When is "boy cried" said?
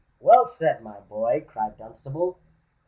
1.01-1.77